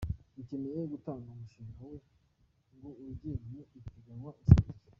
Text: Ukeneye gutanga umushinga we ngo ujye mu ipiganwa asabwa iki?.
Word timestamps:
Ukeneye 0.41 0.81
gutanga 0.93 1.25
umushinga 1.33 1.81
we 1.91 1.97
ngo 2.75 2.89
ujye 3.07 3.31
mu 3.45 3.59
ipiganwa 3.77 4.29
asabwa 4.43 4.69
iki?. 4.75 4.79